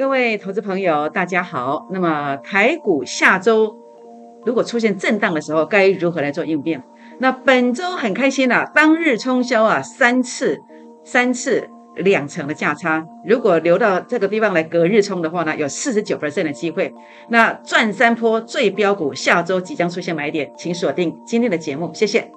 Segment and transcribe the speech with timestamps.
[0.00, 1.86] 各位投资朋友，大家好。
[1.90, 3.76] 那么台股下周
[4.46, 6.82] 如果出现震荡的时候，该如何来做应变？
[7.18, 10.58] 那本周很开心啊，当日冲销啊三次，
[11.04, 13.06] 三次两成的价差。
[13.26, 16.94] 如果留到这个地方来隔日冲的话呢，有四十九的机会。
[17.28, 22.32] 那赚三波最标股下周即将出现买点，请锁定今天的节目，谢谢。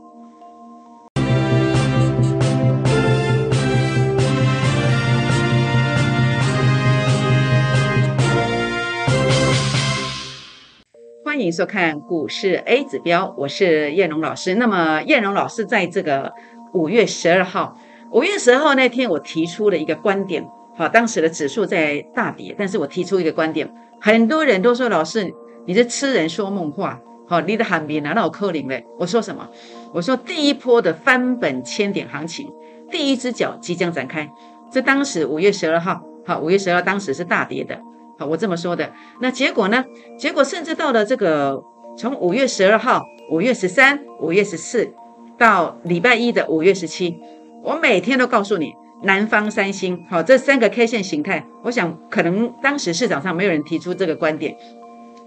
[11.33, 14.53] 欢迎收看股市 A 指标，我是燕荣老师。
[14.53, 16.31] 那么燕荣老师在这个
[16.73, 17.75] 五月十二号，
[18.11, 20.47] 五月十二号那天，我提出了一个观点。
[20.77, 23.67] 好，当时的指数在大跌，但是我提出一个观点，
[23.99, 25.33] 很多人都说老师
[25.65, 26.99] 你是痴人说梦话。
[27.27, 28.85] 好，你的喊名难道我扣零嘞？
[28.99, 29.49] 我说什么？
[29.91, 32.47] 我说第一波的翻本千点行情，
[32.91, 34.29] 第一只脚即将展开。
[34.71, 37.81] 这当时五月十二号，好，五月十二当时是大跌的。
[38.19, 38.91] 好，我这么说的。
[39.19, 39.83] 那结果呢？
[40.17, 41.63] 结果甚至到了这个
[41.97, 44.93] 从五月十二号、五月十三、五月十四
[45.37, 47.19] 到礼拜一的五月十七，
[47.63, 50.05] 我每天都告诉你南方三星。
[50.09, 54.55] 好，这三个 K 线形态，我想可能当时市场上没有人提出这个观点，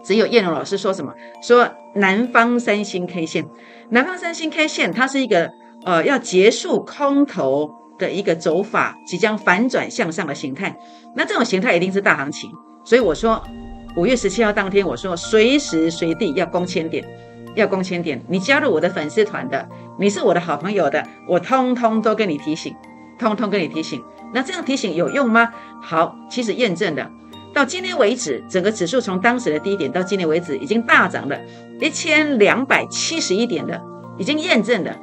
[0.04, 1.12] 只有叶龙老师说什么
[1.42, 3.44] 说南方三星 K 线，
[3.90, 5.50] 南方三星 K 线它是一个
[5.84, 10.78] 呃要结束空头的一个走法，即将反转向上的形态。
[11.16, 12.50] 那这种形态一定是大行情。
[12.86, 13.42] 所以我说，
[13.96, 17.04] 五月十七号当天，我说随时随地要攻千点，
[17.56, 18.22] 要攻千点。
[18.28, 22.72] 你加入我的粉丝团的，你是我的好朋友的，我通通都跟你提醒，
[23.18, 24.00] 通通跟你提醒。
[24.32, 25.52] 那这样提醒有用吗？
[25.82, 27.10] 好，其实验证的，
[27.52, 31.36] 到今天为止，整个指数从当时的低点到今天为止，已经大涨了
[31.80, 33.82] 一千两百七十一点的，
[34.16, 34.96] 已经验证的，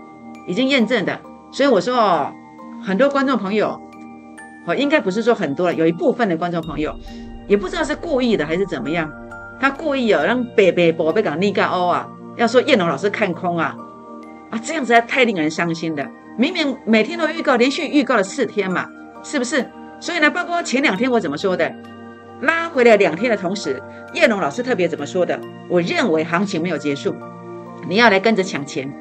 [0.48, 1.20] 已经验证的。
[1.52, 2.34] 所以我说哦，
[2.82, 3.78] 很多观众朋友，
[4.66, 6.96] 哦，应该不是说很多了，有一部分的观众朋友。
[7.48, 9.12] 也不知道是故意的还是怎么样，
[9.60, 13.76] 他故意哦让北北宝贝港逆干欧啊，要说叶龙老师看空啊，
[14.50, 16.08] 啊这样子太令人伤心的。
[16.38, 18.88] 明明每天都预告，连续预告了四天嘛，
[19.24, 19.66] 是不是？
[20.00, 21.72] 所以呢，包括前两天我怎么说的，
[22.42, 23.82] 拉回来两天的同时，
[24.14, 25.40] 叶龙老师特别怎么说的？
[25.70, 27.16] 我认为行情没有结束，
[27.88, 28.92] 你要来跟着抢钱，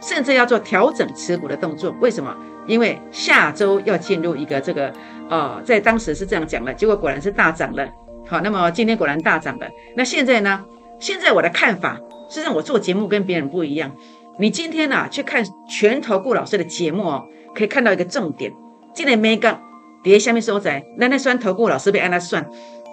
[0.00, 1.94] 甚至要做调整持股的动作。
[2.00, 2.34] 为什么？
[2.66, 4.92] 因为下周要进入一个这个。
[5.30, 7.88] 哦，在当时是这样讲的，结果果然是大涨了。
[8.26, 9.66] 好，那么今天果然大涨了。
[9.96, 10.64] 那现在呢？
[10.98, 11.98] 现在我的看法
[12.28, 13.90] 是让我做节目跟别人不一样。
[14.38, 17.24] 你今天呢去看全投顾老师的节目哦，
[17.54, 18.52] 可以看到一个重点。
[18.92, 19.62] 今天没杠
[20.02, 22.46] 跌下面收窄，那那算投顾老师被按他算，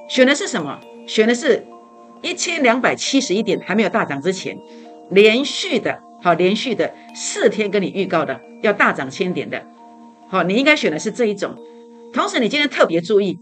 [0.07, 0.79] 选的是什么？
[1.05, 1.65] 选的是
[2.21, 4.57] 一千两百七十一点还没有大涨之前，
[5.09, 9.61] 连续的好连续的四天跟你预告的要大涨千点的。
[10.29, 11.55] 好，你应该选的是这一种。
[12.13, 13.37] 同时，你今天特别注意，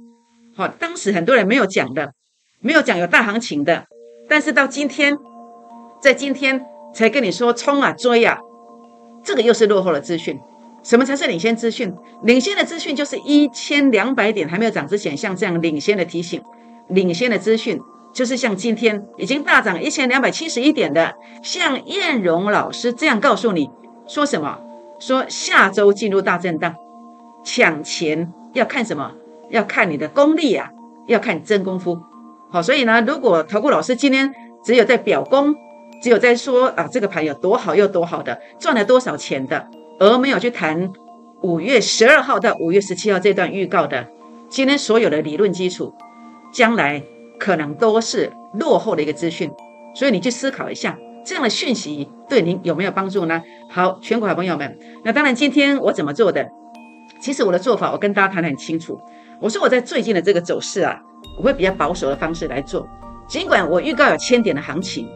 [0.56, 2.14] 好，当时很多人没有讲的，
[2.60, 3.86] 没有讲有大行情的，
[4.28, 5.18] 但是到今天，
[6.02, 8.40] 在今天才跟你说冲啊追啊，
[9.24, 10.40] 这个又是落后的资讯。
[10.84, 11.92] 什么才是领先资讯？
[12.24, 16.42] 领先的资讯就是一千两百点还没有涨之前，像这样领先的提醒，
[16.90, 17.80] 领先的资讯
[18.14, 23.70] 就是像今天已经大涨一千两百七十一点的，像燕荣老师这样告诉你
[24.08, 24.60] 说什么？
[25.00, 26.76] 说下周进入大震荡，
[27.44, 28.32] 抢钱。
[28.56, 29.12] 要看什么？
[29.52, 30.72] 要看你的功力啊，
[31.08, 32.00] 要看真功夫。
[32.50, 34.34] 好，所以呢，如果投顾老师今天
[34.64, 35.54] 只有在表功，
[36.02, 39.68] 只有在说啊这个盘有多好又多好的，赚了多少钱的，
[40.00, 40.92] 而没有去谈
[41.42, 44.08] 五月十二号到五月十七号这段预告的，
[44.50, 45.94] 今天所有的理论基础，
[46.52, 47.04] 将来
[47.38, 49.52] 可能都是落后的一个资讯。
[49.94, 53.44] 所以你去思考一下，这样的讯息对您有没有帮助呢？
[53.70, 56.50] 好，全国好朋友们，那当然今天我怎么做的？
[57.20, 59.00] 其实我的做法，我跟大家谈得很清楚。
[59.42, 61.02] 我说我在最近的这个走势啊，
[61.38, 62.88] 我会比较保守的方式来做。
[63.28, 65.08] 尽管我预告有千点的行情，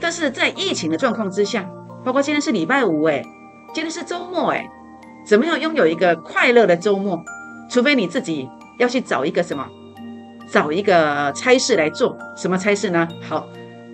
[0.00, 1.68] 但是在疫情的状况之下，
[2.04, 3.22] 包括今天是礼拜五，哎，
[3.74, 4.66] 今天是周末，哎，
[5.26, 7.22] 怎么样拥有一个快乐的周末？
[7.70, 8.48] 除非你自己
[8.78, 9.66] 要去找一个什么，
[10.50, 12.16] 找一个差事来做。
[12.36, 13.06] 什么差事呢？
[13.28, 13.46] 好，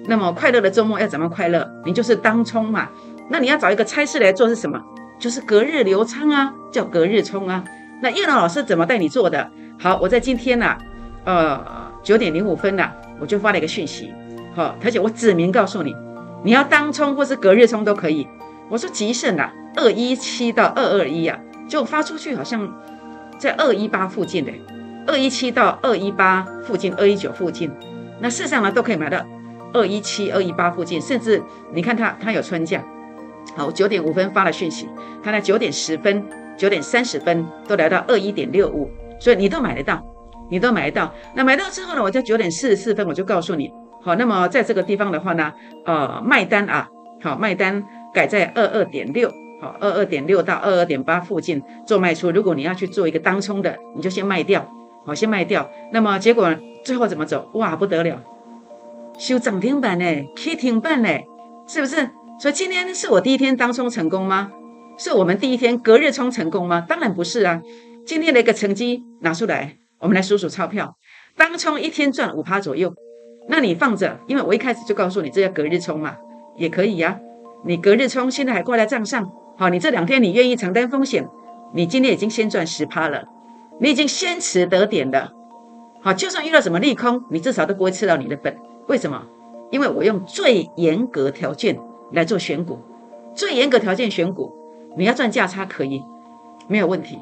[0.06, 1.68] 那么快乐的周末要怎么快乐？
[1.84, 2.88] 你就是当冲嘛。
[3.28, 4.80] 那你要找一个差事来做是什么？
[5.18, 7.64] 就是隔日流仓啊，叫隔日冲啊。
[8.02, 9.50] 那叶老老师怎么带你做的？
[9.78, 10.76] 好，我在今天呢，
[11.24, 11.64] 呃，
[12.02, 14.12] 九点零五分呢，我就发了一个讯息，
[14.54, 15.94] 好，而且我指明告诉你，
[16.44, 18.26] 你要当冲或是隔日冲都可以。
[18.68, 21.38] 我说吉盛啊，二一七到二二一啊，
[21.68, 22.70] 就发出去好像
[23.38, 24.52] 在二一八附近的，
[25.06, 27.70] 二一七到二一八附近，二一九附近，
[28.20, 29.24] 那事实上呢都可以买到
[29.72, 31.42] 二一七、二一八附近，甚至
[31.72, 32.82] 你看它它有春价。
[33.56, 34.88] 好，九点五分发了讯息，
[35.22, 36.22] 他在九点十分、
[36.56, 40.00] 九点三十分都来到二一点六五，所以你都买得到。
[40.48, 41.12] 你都买得到。
[41.34, 43.68] 那买到之后呢，我在九点四十四分我就告诉你，
[44.00, 45.52] 好，那么在这个地方的话呢，
[45.84, 46.88] 呃，卖单啊，
[47.20, 47.82] 好，卖单
[48.14, 49.28] 改在二二点六，
[49.60, 52.30] 好，二二点六到二二点八附近做卖出。
[52.30, 54.64] 如果你要去做一个当冲的，你就先卖掉，
[55.04, 55.68] 好，先卖掉。
[55.92, 56.54] 那么结果
[56.84, 57.50] 最后怎么走？
[57.54, 58.22] 哇，不得了，
[59.18, 60.04] 修涨停板呢，
[60.36, 61.08] 开停板呢，
[61.66, 62.08] 是不是？
[62.38, 64.52] 所以今天是我第一天当冲成功吗？
[64.98, 66.84] 是我们第一天隔日冲成功吗？
[66.86, 67.62] 当然不是啊！
[68.04, 70.96] 今天的一个成绩拿出来，我们来数数钞票。
[71.36, 72.94] 当冲一天赚五趴左右，
[73.48, 76.16] 那你放着，因为我一开始就告诉你，这叫隔日冲嘛，
[76.56, 77.18] 也可以呀。
[77.64, 81.26] 你隔日冲，现在还挂在账上，好，你这两天你愿意承担风险，
[81.74, 83.24] 你今天已经先赚十趴了，
[83.80, 85.32] 你已经先持得点了。
[86.02, 88.56] 好，就算遇到什么利空，你至少都不会吃到你的本。
[88.88, 89.22] 为什么？
[89.70, 91.78] 因为我用最严格条件。
[92.12, 92.78] 来做选股，
[93.34, 94.52] 最严格条件选股，
[94.96, 96.02] 你要赚价差可以，
[96.68, 97.18] 没有问题。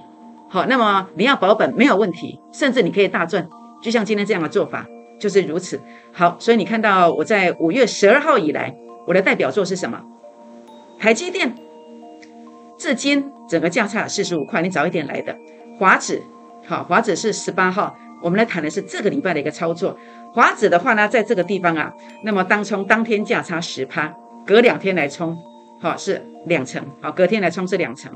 [0.48, 3.48] 好，那么你要保本没有问题，甚至你可以大赚，
[3.82, 4.86] 就像今天这样的做法
[5.18, 5.80] 就是如此。
[6.12, 8.74] 好，所以你看到我在五月十二号以来，
[9.06, 10.00] 我的代表作是什么？
[10.98, 11.54] 台积电，
[12.78, 15.36] 至今整个价差四十五块，你早一点来的。
[15.78, 16.22] 华指，
[16.66, 19.98] 好，华指是十八号，我们来谈的是这个礼拜的一个操作。
[20.32, 21.92] 华指的话呢，在这个地方啊，
[22.22, 24.14] 那么当冲当天价差十趴。
[24.46, 25.36] 隔两天来冲，
[25.80, 28.12] 好是两成，好隔天来冲是两成，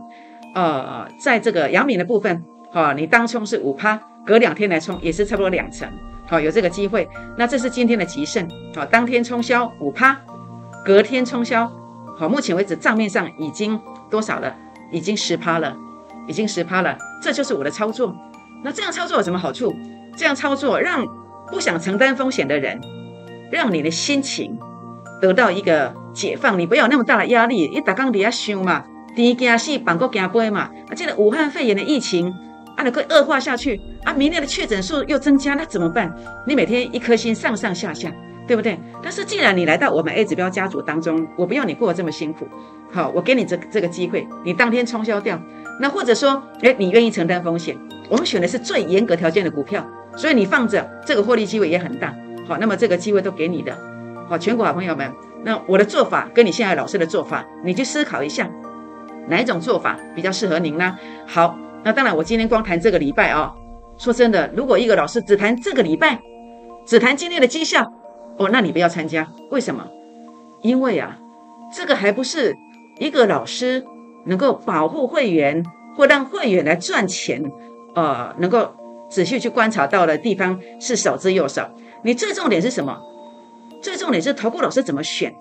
[0.55, 5.89] 呃，在这个阳明的部分，好你当冲是五趴，隔两天来冲也是差不多两成，
[6.27, 7.09] 好有这个机会。
[7.37, 10.21] 那这是今天的急胜，好当天冲销五趴，
[10.85, 11.71] 隔天冲销，
[12.19, 14.55] 好目前为止账面上已经多少了？
[14.91, 15.77] 已经十趴了，
[16.27, 18.15] 已经十趴了，这就是我的操作。
[18.63, 19.75] 那这样操作有什么好处？
[20.17, 21.07] 这样操作让
[21.51, 22.81] 不想承担风险的人，
[23.51, 24.59] 让你的心情
[25.23, 25.95] 得到一个。
[26.13, 27.65] 解放，你不要有那么大的压力。
[27.65, 28.85] 一打刚底下想嘛，
[29.15, 30.61] 天惊死，板国惊飞嘛。
[30.61, 32.33] 啊，这个武汉肺炎的疫情
[32.77, 36.15] 啊，能够恶化下去啊，明年的确诊数又增加，那怎么办？
[36.47, 38.13] 你每天一颗心上上下下，
[38.47, 38.79] 对不对？
[39.03, 42.47] 但是既然你来到我们 A 指标家族当中，我不要你过得这么辛苦。
[42.91, 45.41] 好，我给你这这个机会，你当天冲销掉。
[45.81, 47.77] 那或者说，哎，你愿意承担风险？
[48.09, 52.15] 我们选的是最严格条件的股票，所以你放着这个获利机会也很大。
[52.49, 53.77] 好，那么这个机会都给你的。
[54.29, 55.11] 好，全国好朋友们。
[55.43, 58.51] 那我的做法跟你现在老师的做法，你去思考一下，
[59.27, 60.99] 哪一种做法比较适合您呢？
[61.27, 63.55] 好，那当然我今天光谈这个礼拜啊。
[63.97, 66.21] 说真的，如果一个老师只谈这个礼拜，
[66.85, 67.91] 只谈今天的绩效，
[68.37, 69.27] 哦，那你不要参加。
[69.51, 69.85] 为什么？
[70.61, 71.17] 因为啊，
[71.75, 72.55] 这个还不是
[72.99, 73.83] 一个老师
[74.27, 75.65] 能够保护会员
[75.97, 77.43] 或让会员来赚钱，
[77.95, 78.75] 呃，能够
[79.09, 81.71] 仔细去观察到的地方是少之又少。
[82.03, 83.01] 你最重点是什么？
[83.81, 85.35] 最重点是投顾老师怎么选？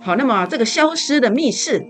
[0.00, 1.84] 好，那么这个消失的密室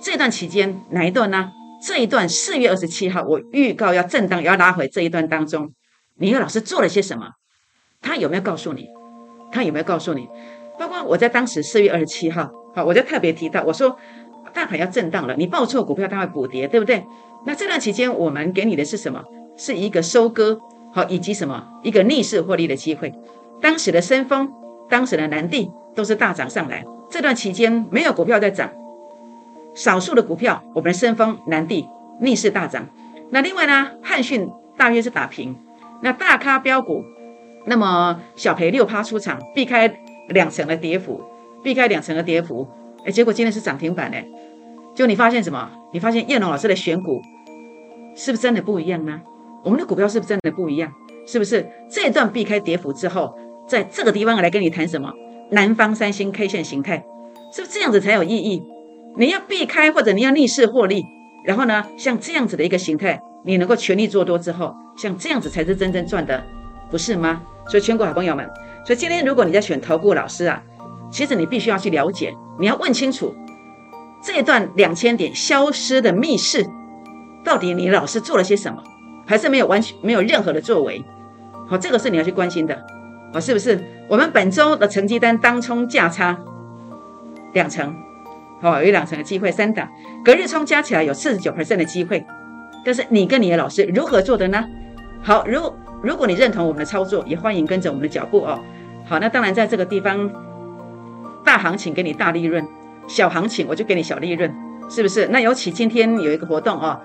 [0.00, 1.50] 这段期间哪一段呢？
[1.82, 5.72] 这一段四月二十七号，我预告要震荡，要拉回这一段当中，
[6.18, 7.30] 你和老师做了些什么？
[8.02, 8.88] 他有没有告诉你？
[9.50, 10.28] 他有没有告诉你？
[10.78, 13.96] 包括我在当时四月二十七号，好，我就特别提到，我说
[14.52, 17.06] 大盘要震荡了，你报错股票它会补跌，对不对？
[17.46, 19.22] 那这段期间我们给你的是什么？
[19.56, 20.58] 是一个收割，
[20.92, 21.66] 好，以及什么？
[21.82, 23.14] 一个逆势获利的机会。
[23.62, 24.52] 当时的升风。
[24.90, 28.70] 当时的南地都是大涨上来，这段期间没有股票在涨，
[29.74, 31.88] 少数的股票，我们的深丰、南地
[32.20, 32.86] 逆势大涨。
[33.30, 35.56] 那另外呢，汉讯大约是打平。
[36.02, 37.04] 那大咖标股，
[37.66, 39.94] 那么小赔六趴出场，避开
[40.30, 41.22] 两成的跌幅，
[41.62, 42.66] 避开两成的跌幅。
[43.04, 44.16] 哎，结果今天是涨停板呢。
[44.94, 45.70] 就你发现什么？
[45.92, 47.22] 你发现叶龙老师的选股
[48.16, 49.20] 是不是真的不一样呢？
[49.62, 50.92] 我们的股票是不是真的不一样？
[51.26, 53.36] 是不是这段避开跌幅之后？
[53.70, 55.12] 在这个地方来跟你谈什么？
[55.52, 57.04] 南方三星 K 线形态，
[57.52, 58.60] 是不是这样子才有意义？
[59.16, 61.06] 你要避开或者你要逆势获利，
[61.44, 66.42] 然后呢，像这样子的一个形态，你能够全力做多之后，像这样子才是真正赚的，
[66.90, 67.42] 不是吗？
[67.68, 68.44] 所以全国好朋友们，
[68.84, 70.60] 所以今天如果你在选投顾老师啊，
[71.12, 73.32] 其实你必须要去了解，你要问清楚
[74.20, 76.66] 这一段两千点消失的密室，
[77.44, 78.82] 到底你老师做了些什么，
[79.28, 81.04] 还是没有完全没有任何的作为？
[81.68, 82.76] 好，这个是你要去关心的。
[83.32, 86.38] 哦，是不是我们本周的成绩单当冲价差
[87.52, 87.94] 两成？
[88.62, 89.88] 哦，有两成的机会，三档
[90.24, 92.24] 隔日冲加起来有四十九 percent 的机会。
[92.84, 94.64] 但是你跟你的老师如何做的呢？
[95.22, 95.72] 好，如
[96.02, 98.58] 如果你认同我们的操作，也欢迎跟着我们的脚步哦。
[99.04, 100.30] 好，那当然在这个地方，
[101.44, 102.66] 大行情给你大利润，
[103.06, 104.52] 小行情我就给你小利润，
[104.88, 105.26] 是不是？
[105.28, 107.00] 那尤其今天有一个活动哦，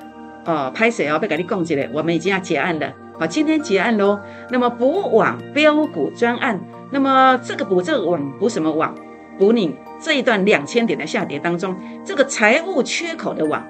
[0.45, 2.93] 哦，拍谁哦，被给你供起来，我们已经要结案了。
[3.17, 4.19] 好，今天结案喽。
[4.49, 6.59] 那么补网标股专案，
[6.91, 8.93] 那么这个补这个网补什么网？
[9.37, 13.65] 补你这一段两千点的下跌当中，这个财务缺口的网，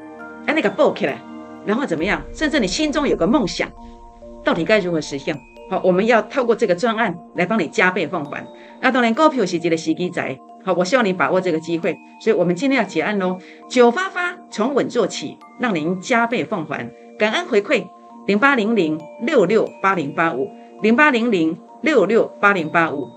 [0.46, 1.20] 哎，那个爆起来，
[1.66, 2.22] 然后怎么样？
[2.34, 3.70] 甚至你心中有个梦想，
[4.44, 5.36] 到底该如何实现？
[5.70, 8.46] 好，我们要透过这个专案来帮你加倍奉还。
[8.82, 11.98] 那当然，高票是一个时机仔，好，我希望你把握这个机会。
[12.22, 13.40] 所以，我们今天要结案喽。
[13.68, 16.88] 九发发从稳做起，让您加倍奉还，
[17.18, 17.88] 感恩回馈
[18.26, 20.50] 零八零零六六八零八五
[20.82, 23.08] 零八零零六六八零八五。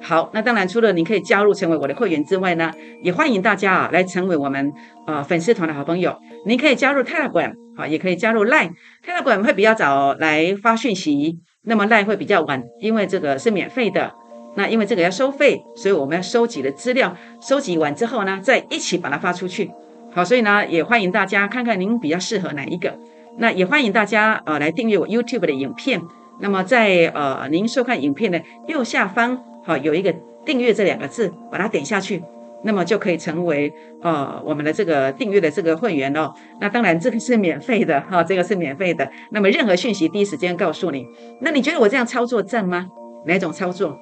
[0.00, 2.72] 好，那当然除了你可以加入成为我的会员之外呢，
[3.02, 4.72] 也欢迎大家啊来成为我们
[5.06, 6.18] 呃粉丝团的好朋友。
[6.44, 7.52] 你可以加入 Telegram。
[7.74, 14.12] 好，也可以加入 Line，Telegram 会比较早来发讯息，那么 Line 会比较晚，因为这个是免费的。
[14.56, 19.70] 那因为这个要收费，所以我们要收集的资料收集完之后呢，再一起把它发出去。
[20.10, 22.94] 好，所以呢，也欢迎大家看看您比较适合哪一个。
[23.38, 26.00] 那也欢迎大家呃来订阅我 YouTube 的影片。
[26.40, 32.22] 那么在呃您收看影片的右下方，好有一个订阅这两个字，把它点下去。
[32.64, 33.72] 那么就可以成为
[34.02, 36.32] 呃我们的这个订阅的这个会员哦。
[36.60, 39.10] 那当然这个是免费的哈，这个是免费的。
[39.30, 41.04] 那么任何讯息第一时间告诉你。
[41.40, 42.86] 那你觉得我这样操作正吗？
[43.26, 43.98] 哪种操作？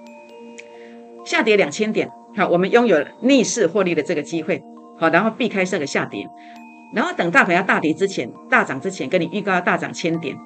[1.24, 4.62] 下跌两千点，好，我们拥有逆势获利的这个机会，
[4.98, 6.26] 好，然后避开这个下跌，
[6.92, 10.36] 然后等大盘要大跌之前、大涨之前，跟你预告要大涨千点。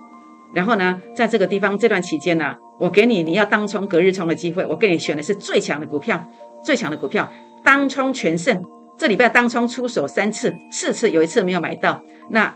[0.54, 6.24] 然后呢，在这个地方这段期间呢，我给你你要当冲隔日冲的机会，我给你选的是最强的股票，
[6.62, 7.28] 最强的股票。
[7.64, 8.62] 当冲全胜，
[8.96, 12.54] 这礼拜当冲出手三次，四次有一次没有买到，那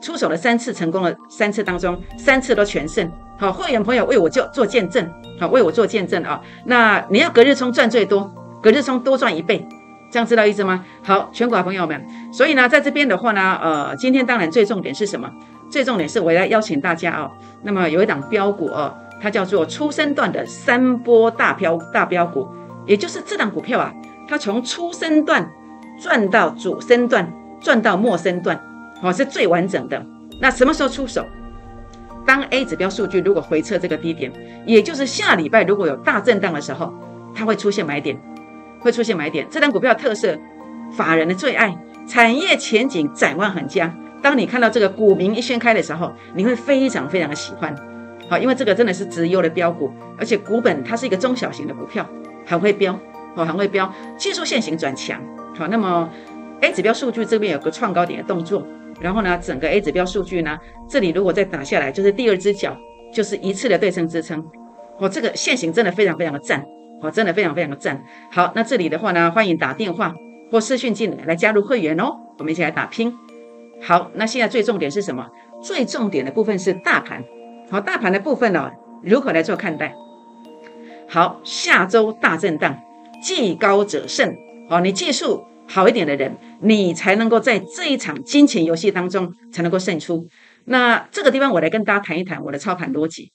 [0.00, 3.10] 出手了三次成功了，三次当中三次都全胜。
[3.36, 5.06] 好，会员朋友为我就做见证，
[5.38, 6.40] 好，为我做见证啊。
[6.64, 8.32] 那你要隔日冲赚最多，
[8.62, 9.66] 隔日冲多赚一倍，
[10.10, 10.84] 这样知道意思吗？
[11.02, 15.30] 好，全国朋友们，所以呢，在这边的话呢，呃，今天当然最重点是什么？
[15.70, 17.30] 最重点是我要邀请大家啊，
[17.62, 22.48] 那么有一档标股哦，它叫做初生段的三波大标大标股，
[22.86, 23.92] 也就是这档股票啊。
[24.26, 25.50] 它从初升段
[26.00, 28.58] 赚到主升段，赚到末升段，
[29.02, 30.02] 哦，是最完整的。
[30.40, 31.24] 那什么时候出手？
[32.24, 34.32] 当 A 指标数据如果回撤这个低点，
[34.66, 36.92] 也就是下礼拜如果有大震荡的时候，
[37.34, 38.18] 它会出现买点，
[38.80, 39.46] 会出现买点。
[39.50, 40.38] 这张股票特色，
[40.92, 43.94] 法人的最爱，产业前景展望很佳。
[44.22, 47.74] 当你看到这个股名一掀开的时候，你会非常非常的喜欢，
[48.28, 52.08] 好，因为这个真的是直优的标股，而且股本它是一个中小型的股票，
[52.44, 52.98] 很会标。
[53.36, 55.20] 哦，很会标技术线型转强，
[55.56, 56.10] 好，那么
[56.60, 58.66] A 指标数据这边有个创高点的动作，
[59.00, 60.58] 然后呢，整个 A 指标数据呢，
[60.88, 62.76] 这里如果再打下来，就是第二只脚，
[63.12, 64.44] 就是一次的对称支撑，
[64.98, 66.64] 哦，这个线型真的非常非常的赞，
[67.00, 68.02] 我，真的非常非常的赞。
[68.30, 70.14] 好，那这里的话呢，欢迎打电话
[70.50, 73.12] 或私讯进来来加入会员哦，我们一起来打拼。
[73.82, 75.28] 好，那现在最重点是什么？
[75.62, 77.24] 最重点的部分是大盘，
[77.70, 78.70] 好，大盘的部分呢，
[79.02, 79.94] 如何来做看待？
[81.08, 82.78] 好，下周大震荡。
[83.20, 84.32] 技高者胜，
[84.70, 90.24] 哦，你技术好一点的人，你才能够在这一场金钱游戏当中才能够胜出。
[90.66, 93.32] 那这个地方我来跟大家谈一谈我的操盘逻辑。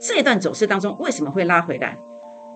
[0.00, 1.98] 这一段走势当中为什么会拉回来？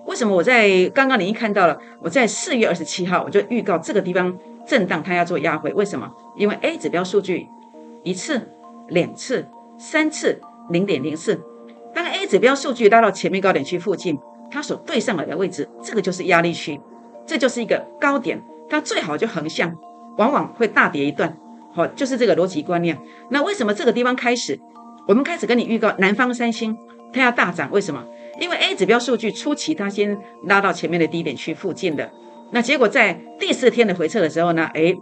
[0.09, 4.35] 为什么我在刚刚你一看到了，我在四月二十七号我就预告这个地方
[4.65, 5.71] 震荡，它要做压回。
[5.73, 6.11] 为什么？
[6.35, 7.47] 因为 A 指标数据
[8.03, 8.49] 一次、
[8.87, 9.47] 两次、
[9.77, 11.39] 三次零点零四，
[11.93, 14.17] 当 A 指标数据拉到前面高点区附近。
[14.49, 16.81] 它所对上来的位置，这个就是压力区，
[17.27, 19.71] 这就是一个高点，它最好就横向，
[20.17, 21.37] 往往会大跌一段，
[21.71, 22.97] 好，就是这个逻辑观念。
[23.29, 24.59] 那为什么这个地方开始，
[25.07, 26.75] 我们开始跟你预告南方三星
[27.13, 27.69] 它要大涨？
[27.69, 28.03] 为什么？
[28.39, 32.09] 因为 A 指标数据初期它先拉到前面的低点区附近的，
[32.51, 34.97] 那结果在第四天的回撤的时候呢，诶，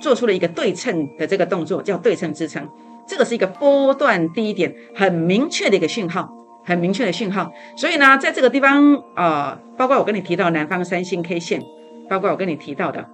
[0.00, 2.68] 做出了一个对称的这个动作，叫对称支撑，
[3.06, 6.32] 这个是一个波段低点，很明确的一个讯号。
[6.68, 11.62] 很明确的讯号，所以呢，在这个地方啊，包括我跟你提到南方三星 K 线，
[12.10, 13.08] 包括我跟你提到的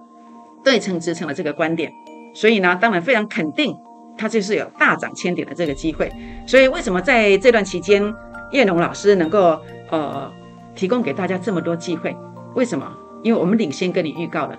[0.63, 1.93] 对称支撑的这个观点，
[2.33, 3.77] 所以呢，当然非常肯定，
[4.17, 6.11] 它就是有大涨千点的这个机会。
[6.47, 8.01] 所以为什么在这段期间，
[8.53, 10.31] 叶龙老师能够呃
[10.73, 12.15] 提供给大家这么多机会？
[12.55, 12.89] 为什么？
[13.21, 14.57] 因为我们领先跟你预告了，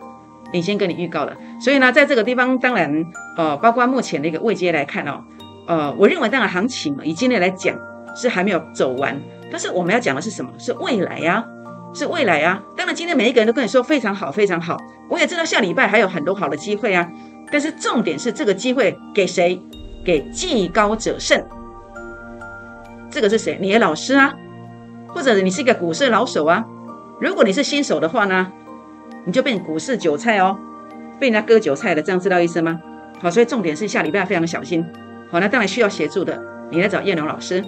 [0.52, 1.34] 领先跟你预告了。
[1.58, 3.04] 所以呢，在这个地方，当然
[3.38, 5.24] 呃，包括目前的一个位阶来看哦，
[5.66, 7.74] 呃，我认为当然行情以今天来讲。
[8.16, 9.20] 是还没有走完，
[9.50, 10.48] 但是我们要讲的是什么？
[10.56, 11.44] 是未来呀，
[11.92, 12.62] 是未来呀。
[12.76, 14.76] 当然，今天每一个人都跟你说非常好，非常好。
[15.10, 17.10] 我也知道下礼拜还有很多好的机会啊。
[17.50, 19.60] 但是重点是这个机会给谁？
[20.04, 21.44] 给技高者胜。
[23.14, 23.56] 这个是谁？
[23.61, 24.35] 你的老师啊，
[25.06, 26.64] 或者你是一个股市老手啊。
[27.21, 28.50] 如果你是新手的话呢，
[29.25, 30.59] 你就变股市韭菜哦，
[31.21, 32.76] 被人家割韭菜的，这样知道意思吗？
[33.23, 34.85] 好，所以重点是下礼拜非常小心。
[35.30, 36.42] 好，那当然需要协助的，
[36.73, 37.64] 你来找叶龙老师。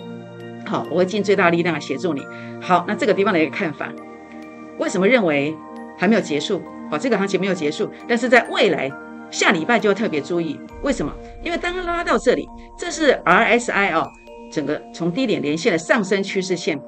[0.67, 2.26] 好，我会尽最大力量来协助你。
[2.61, 3.88] 好，那这个地方的一个看法，
[4.81, 5.57] 为什么认为
[5.97, 6.61] 还没有结束？
[6.91, 8.91] 好，这个行情没有结束，但是在未来
[9.31, 10.59] 下礼拜就要特别注意。
[10.83, 11.12] 为什么？
[11.45, 14.11] 因为当拉到这里，这是 RSI 哦，
[14.50, 16.81] 整个从低点连线的上升趋势线，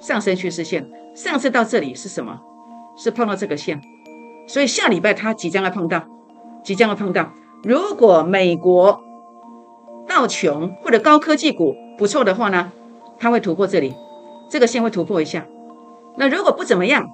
[0.00, 2.40] 上升趋势线，上次到这里是什么？
[2.96, 3.80] 是碰到这个线，
[4.48, 6.04] 所以下礼拜它即将要碰到，
[6.64, 7.32] 即将要碰到。
[7.62, 9.00] 如果美国
[10.08, 12.72] 道琼或者高科技股不错的话呢，
[13.18, 13.94] 它会突破这里，
[14.50, 15.46] 这个线会突破一下。
[16.16, 17.08] 那如果不怎么样，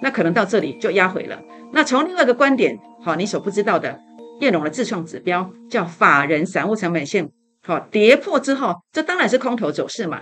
[0.00, 1.38] 那可能到这里就压回了。
[1.72, 4.00] 那从另外一个观点，好，你所不知道的，
[4.40, 7.30] 叶龙的自创指标叫法人散户成本线，
[7.62, 10.20] 好，跌破之后，这当然是空头走势嘛，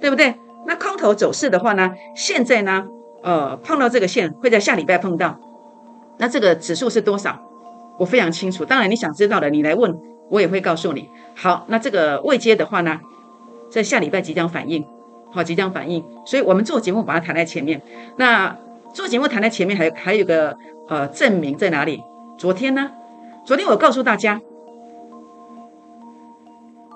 [0.00, 0.34] 对不对？
[0.66, 2.86] 那空头走势的话呢，现在呢，
[3.22, 5.38] 呃，碰到这个线会在下礼拜碰到。
[6.18, 7.40] 那这个指数是多少？
[7.98, 8.64] 我非常清楚。
[8.64, 9.94] 当然你想知道的，你来问
[10.30, 11.08] 我也会告诉你。
[11.34, 13.00] 好，那这个未接的话呢，
[13.70, 14.84] 在下礼拜即将反应。
[15.32, 17.80] 好，即将反应，所以我们做节目把它谈在前面。
[18.16, 18.56] 那
[18.92, 20.56] 做节目谈在前面，还还有个
[20.88, 22.02] 呃证明在哪里？
[22.36, 22.90] 昨天呢？
[23.44, 24.40] 昨天我告诉大家，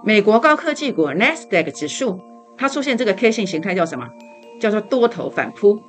[0.07, 2.21] 美国高科技股 Nasdaq 指数
[2.59, 4.07] 它出现这个 K 线形态叫什么？
[4.61, 5.81] 叫做多头反扑。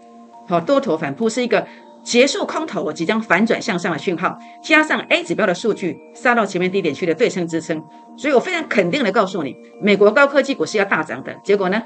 [0.48, 1.68] 好，多头反扑是一个
[2.02, 7.84] 结束空头，即将反转向上的讯号，加上 A 指标的数据杀到前面低点区的对称支撑，
[8.18, 11.36] 所以我非常肯定的告诉你，美国高科技股是要大涨的。
[11.44, 11.84] 结果呢？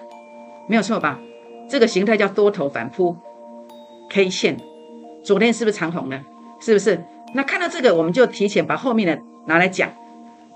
[0.68, 1.20] 没有错吧？
[1.68, 3.18] 这个形态叫多头反扑
[4.12, 4.56] K 线，
[5.24, 6.22] 昨天是不是长红呢？
[6.62, 7.04] 是不是？
[7.34, 9.92] 那看到这个，我们就提前把后面的拿来讲。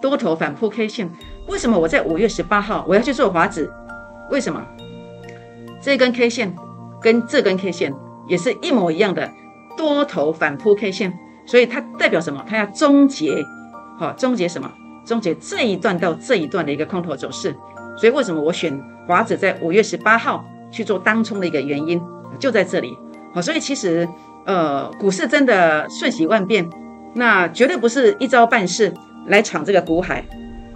[0.04, 1.10] 多头反扑 K 线，
[1.48, 3.72] 为什么我在五月十八号我要去做华子？
[4.30, 4.62] 为什么？
[5.82, 6.54] 这根 K 线
[7.02, 7.96] 跟这根 K 线
[8.28, 9.32] 也是一模一样的
[9.78, 12.44] 多头反扑 K 线，所以它代表什么？
[12.46, 13.42] 它要终结，
[13.98, 14.70] 好，终结什么？
[15.06, 17.56] 终结这一段到这一段的一个空头走势。
[17.98, 22.02] 所以为什么我选华子在五月十八号去做当冲的一个原因
[22.38, 22.94] 就在这里。
[23.34, 24.06] 好，所以其实
[24.46, 26.70] 呃，股市真的瞬息万变，
[27.16, 28.94] 那绝对不是一招半式
[29.28, 30.24] 来闯这个股海，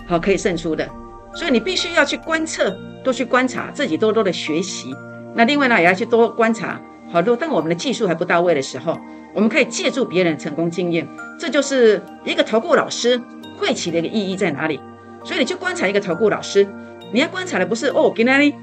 [0.05, 0.87] 好可以胜出的。
[1.33, 4.93] 所以你必须要去观测，多去观察，自己多多的学习。
[5.35, 6.81] 那另外呢，也要去多观察。
[7.09, 8.97] 好多当我们的技术还不到位的时候，
[9.33, 11.07] 我们可以借助别人成功经验。
[11.39, 13.21] 这就是一个投顾老师
[13.57, 14.79] 会起的一个意义在哪里？
[15.23, 16.67] 所以你去观察一个投顾老师。
[17.13, 18.55] 你要观察的不是哦，今天呢，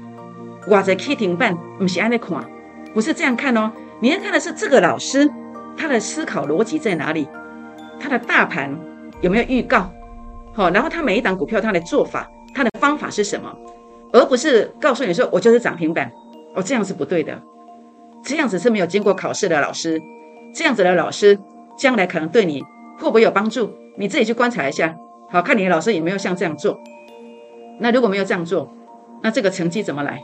[0.67, 2.43] 我在 K 停板，不是安尼看，
[2.93, 3.71] 不是这样看哦。
[3.99, 5.27] 你要看的是这个老师
[5.75, 7.27] 他的思考逻辑在哪里，
[7.99, 8.77] 他的大盘
[9.25, 9.91] 有没有预告，
[10.53, 13.51] 好，然后他每一档股票他的做法，他的方法是什么，
[14.13, 16.11] 而不是告诉你说我就是涨停板，
[16.53, 17.41] 哦，这样是不对的，
[18.23, 19.99] 这样子是没有经过考试的老师，
[20.53, 21.39] 这样子的老师
[21.75, 22.61] 将来可能对你
[22.99, 24.95] 会不会有帮助，你自己去观察一下，
[25.31, 26.79] 好看你的老师有没有像这样做。
[27.79, 28.71] 那如果没有这样做，
[29.23, 30.21] 那这个成绩怎么来？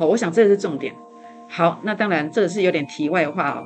[0.00, 0.94] 哦，我想这是重点。
[1.50, 3.64] 好，那当然这是有点题外话哦。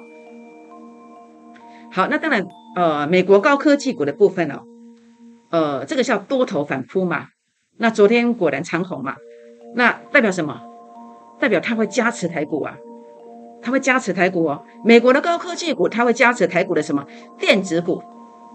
[1.93, 4.63] 好，那当然，呃，美国高科技股的部分哦，
[5.53, 7.29] 呃，这个叫多头反扑嘛。
[7.79, 9.17] 那昨天果然长红嘛，
[9.75, 10.61] 那代表什么？
[11.39, 12.77] 代表它会加持台股啊，
[13.61, 14.65] 它会加持台股哦。
[14.85, 17.07] 美国的高科技股它会加持台股的什么？
[17.39, 18.03] 电子股，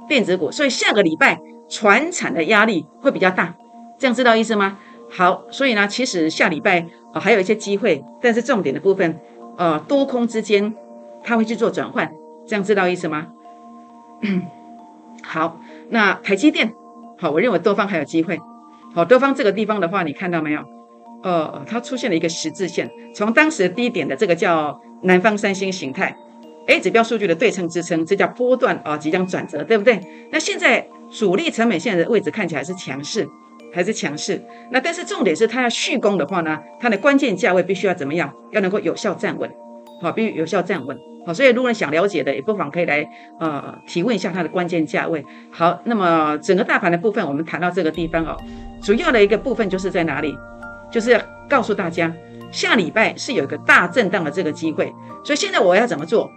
[0.08, 0.52] 电子股。
[0.52, 3.56] 所以下个礼拜船产的压力会比较大。
[4.00, 4.80] 这样知道意思吗？
[5.10, 9.20] 好，所以呢，其实下礼拜啊还有一些机会，但是重点的部分，
[9.58, 10.74] 呃，多空之间
[11.24, 12.12] 它会去做转换，
[12.48, 13.28] 这样知道意思吗？
[15.24, 16.74] 好，那台积电，
[17.18, 18.40] 好，我认为多方还有机会。
[18.94, 20.62] 好，多方这个地方的话，你看到没有？
[21.24, 26.16] 呃，它出现了一个十字线，从当时低点的这个叫南方三星形态
[26.68, 30.00] ，A 指标数据的对称支撑，这叫波段啊即将转折，对不对？
[30.32, 33.28] 那现在主力成本线的位置看起来是强势。
[33.74, 38.34] 还是强势，那但是重点是它要续攻的话呢，它的关键价位必须要怎么样？
[38.52, 39.52] 要能够有效站稳，
[40.02, 43.08] 好，必须有效站稳，好，所以如果你想了解的，也不妨可以来
[43.40, 45.26] 呃提问一下它的关键价位。
[45.52, 48.38] 好，那么整个大盘的部分，我们谈到这个地方哦，
[48.82, 50.38] 主要的一个部分就是在哪里？
[50.92, 52.14] 就是要告诉大家，
[52.52, 56.30] 下礼拜是有一个大震荡的这个机会，所以现在我要怎么做？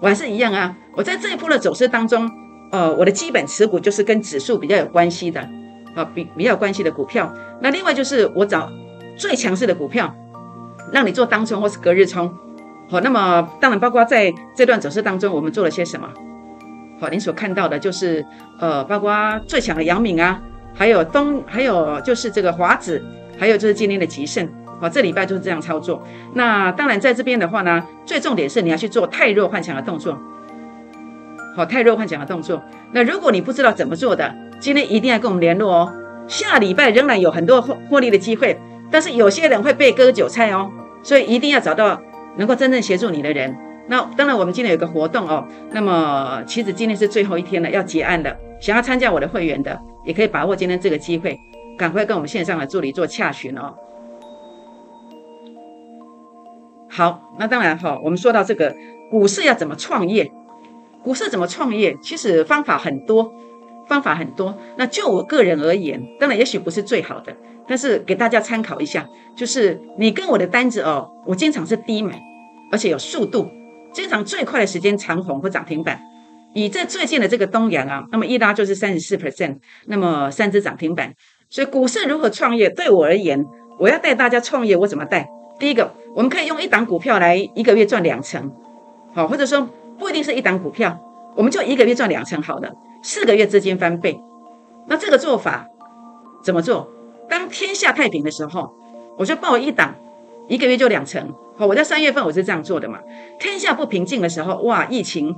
[0.00, 2.30] 我还是一样啊，我在这一波的走势当中，
[2.70, 5.48] 呃，我的基本持股就是跟指数比较有关系的。
[5.96, 8.70] 啊，比比较有关系的股票，那另外就是我找
[9.16, 10.14] 最强势的股票，
[10.92, 12.32] 让你做当冲或是隔日冲。
[12.90, 16.08] 好，那么当然包括在这段走势当中，我们做了些什么？
[17.00, 18.24] 好，您所看到的就是
[18.58, 20.40] 呃，包括最强的杨敏啊，
[20.74, 23.02] 还有东，还有就是这个华子，
[23.38, 24.48] 还有就是今天的吉盛。
[24.80, 26.02] 好，这礼拜就是这样操作。
[26.34, 30.16] 那当然在这边的话呢，最重点是你要去做太弱幻想的动作。
[31.54, 32.62] 好，太弱幻想的动作。
[32.92, 35.92] 那如果你不知道怎么做的，今天一定要跟我们联络哦。
[36.26, 38.58] 下礼拜仍然有很多获获利的机会，
[38.90, 40.70] 但是有些人会被割韭菜哦，
[41.02, 42.00] 所以一定要找到
[42.38, 43.54] 能够真正协助你的人。
[43.88, 45.46] 那当然，我们今天有个活动哦。
[45.72, 48.34] 那么其实今天是最后一天了，要结案的。
[48.60, 51.38] 想要参加我的会员的，也可以把握今天这个机会。
[51.76, 53.74] 赶快跟我们线上的助理做洽询哦。
[56.90, 58.74] 好，那当然哈，我们说到这个
[59.10, 60.32] 股市要怎么创业，
[61.04, 63.32] 股市怎么创业，其实方法很多，
[63.88, 64.56] 方法很多。
[64.76, 67.34] 那就我个人而言，当然也许不是最好的，
[67.66, 72.20] 但是给大家参考一下，就是你跟我的单子哦，我经常是低买，
[72.70, 73.48] 而且有速度，
[73.92, 76.00] 经常最快的时间长红或涨停板。
[76.54, 81.12] 以这最近的这个东阳啊，那么一拉就是三十四 percent，那么三只涨停板。
[81.50, 83.44] 所以股市如何创业，对我而言，
[83.78, 85.28] 我要带大家创业，我怎么带？
[85.58, 88.50] 第一个，我们可以用一档股票来一个月赚两成，
[89.14, 90.98] 好，或者说不一定是一档股票，
[91.36, 94.20] 我们就一个月赚两成，好的，四个月资金翻倍。
[94.86, 95.66] 那这个做法
[96.42, 96.88] 怎么做？
[97.28, 98.74] 当天下太平的时候，
[99.18, 99.94] 我就报一档，
[100.48, 101.34] 一个月就两成。
[101.56, 102.98] 好，我在三月份我是这样做的嘛。
[103.38, 105.36] 天下不平静的时候，哇，疫情，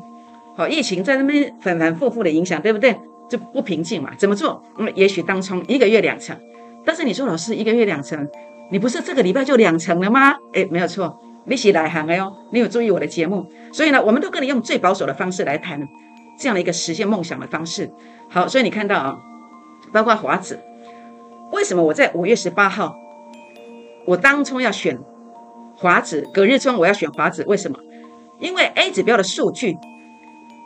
[0.57, 2.97] 好，疫情在那边反反复复的影响，对不对？
[3.29, 4.11] 就不平静嘛。
[4.17, 4.63] 怎么做？
[4.79, 6.37] 那嗯，也许当冲一个月两成，
[6.85, 8.29] 但是你说老师一个月两成。
[8.73, 10.33] 你不是这个礼拜就两成了吗？
[10.53, 12.33] 哎，没有错，你是来行的哟。
[12.53, 15.81] 你有注意我的节目，所以呢，我们都跟你用最保守的方式来谈
[16.41, 17.93] 这样的一个实现梦想的方式。
[18.29, 19.19] 好，所以你看到啊，
[19.93, 20.59] 包括华子，
[21.53, 22.97] 为什么我在五月十八号，
[24.07, 24.99] 我当初要选
[25.77, 27.79] 华子，隔日冲我要选华子，为什么？
[28.41, 29.77] 因为 A 指标的数据，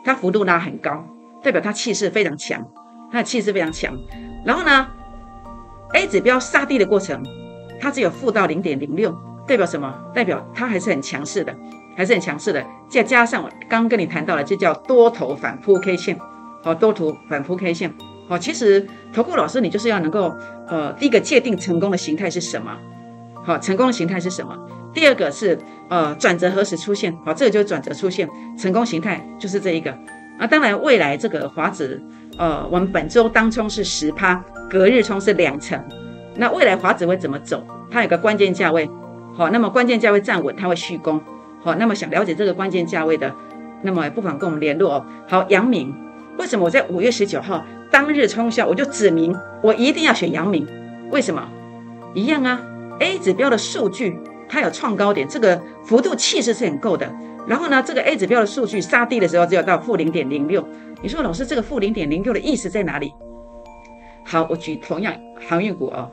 [0.03, 1.05] 它幅度拉很高，
[1.43, 2.65] 代表它气势非常强，
[3.11, 3.93] 它的气势非常强。
[4.45, 4.87] 然后呢
[5.93, 7.21] ，A 指标杀低的过程。
[7.77, 9.13] 它只有负到零点零六，
[9.45, 9.93] 代表什么？
[10.13, 11.53] 代表它还是很强势的，
[11.95, 12.63] 还是很强势的。
[12.89, 16.17] 再加上我刚跟你谈到了，这叫多头反扑 K 线，
[16.63, 17.93] 好，多头反扑 K 线，
[18.27, 18.37] 好。
[18.37, 20.33] 其实投顾老师，你就是要能够，
[20.67, 22.77] 呃，第一个界定成功的形态是什么？
[23.43, 24.57] 好，成功的形态是什么？
[24.93, 25.57] 第二个是，
[25.89, 27.15] 呃，转折何时出现？
[27.25, 28.27] 好，这个就是转折出现，
[28.57, 29.91] 成功形态就是这一个。
[30.39, 32.01] 啊，当然未来这个华指，
[32.37, 35.81] 呃，我们本周当冲是十趴，隔日冲是两成。
[36.35, 37.65] 那未来华指会怎么走？
[37.89, 38.89] 它有个关键价位，
[39.33, 41.21] 好，那么关键价位站稳，它会续攻，
[41.65, 43.33] 好，那么想了解这个关键价位的，
[43.81, 45.05] 那么不妨跟我们联络哦。
[45.27, 45.91] 好，阳明，
[46.37, 50.67] 为什么我在五月十九号当日冲销，我就指明我一定要选阳明？
[51.09, 51.43] 为什么？
[52.13, 52.61] 一样啊
[52.99, 54.15] ，A 指标的数据
[54.47, 57.11] 它有创高点，这个幅度气势是很够的。
[57.47, 60.63] 然后呢，这个 A 指标的数据杀低的时候只有到负零点零六。
[61.01, 63.11] 你说老师，这个负零点零六的意思在哪里？
[64.23, 65.15] 好，我举同样
[65.49, 66.11] 航运股哦。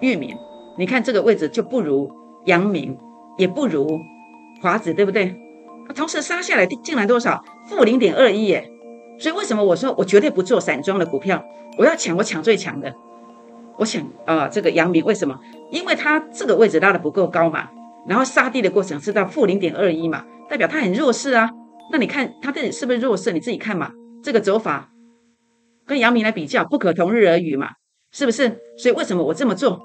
[0.00, 0.34] 玉米，
[0.78, 2.10] 你看这个位置就不如
[2.46, 2.96] 阳明，
[3.36, 4.00] 也不如
[4.62, 5.36] 华子，对不对？
[5.94, 7.44] 同时杀下来进来多少？
[7.68, 8.70] 负零点二一耶！
[9.18, 11.44] 所以为什么我说我绝对不做散装的股票？
[11.76, 12.94] 我要抢，我抢最强的。
[13.76, 15.38] 我想啊，这个阳明为什么？
[15.70, 17.68] 因为它这个位置拉的不够高嘛，
[18.06, 21.50] 然后杀低的过程是到负零点二一嘛，代表它很弱势啊。
[21.90, 23.32] 那你看它这里是不是弱势？
[23.32, 23.90] 你自己看嘛，
[24.22, 24.90] 这个走法
[25.84, 27.70] 跟阳明来比较，不可同日而语嘛，
[28.12, 28.60] 是不是？
[28.78, 29.80] 所以为什么我这么做？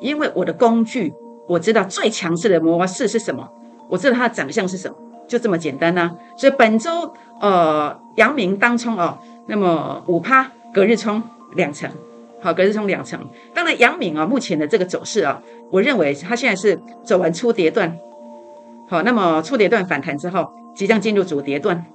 [0.00, 1.12] 因为我的工具，
[1.48, 3.48] 我知道最强势的模式是什么，
[3.88, 6.14] 我知道它的长相是什么，就这么简单呐。
[6.36, 11.22] 所以本周呃，阳明当冲哦，那么五趴隔日冲
[11.54, 11.90] 两成，
[12.40, 13.18] 好，隔日冲两成。
[13.54, 17.98] 当然，阳明啊，目前的这个走势啊，我认为它现在是走完初跌段，
[18.88, 21.86] 好，那么初跌段反弹之后，即将进入主跌段，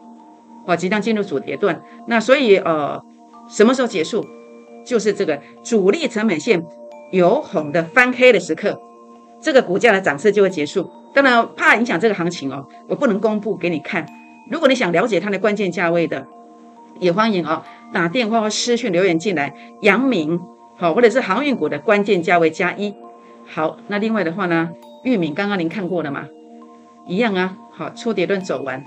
[0.66, 1.82] 好，即将进入主跌段。
[2.08, 3.00] 那所以呃，
[3.48, 4.26] 什么时候结束？
[4.86, 6.66] 就是这个主力成本线。
[7.12, 8.82] 有红的翻黑的时刻，
[9.44, 10.90] 这个股价的涨势就会结束。
[11.14, 14.06] 当然，怕影响这个行情哦，我不能公布给你看。
[14.50, 16.26] 如果你想了解它的关键价位的，
[17.00, 19.54] 也欢迎哦打电话或私讯留言进来。
[19.82, 20.40] 阳明
[20.78, 22.96] 好，或者是航运股的关键价位加一。
[23.46, 24.70] 好，那另外的话呢，
[25.04, 26.26] 玉米刚刚您看过了吗？
[27.06, 27.58] 一样啊。
[27.76, 28.84] 好，初跌段走完，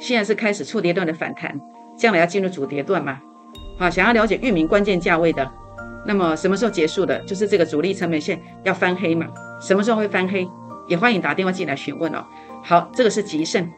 [0.00, 1.60] 现在是开始初跌段的反弹，
[1.96, 3.20] 将来要进入主跌段嘛？
[3.78, 5.48] 好，想要了解域名关键价位的。
[6.06, 7.18] 那么什么时候结束的？
[7.20, 9.26] 就是这个主力成本线要翻黑嘛？
[9.60, 10.48] 什么时候会翻黑？
[10.86, 12.24] 也欢迎打电话进来询问哦。
[12.64, 13.68] 好，这个是吉盛，